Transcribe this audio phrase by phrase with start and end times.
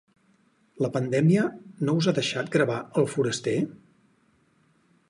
[0.85, 1.43] La pandèmia
[1.89, 3.59] no us ha deixat gravar ‘El Foraster’?